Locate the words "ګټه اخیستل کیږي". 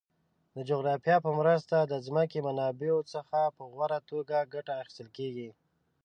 4.53-5.49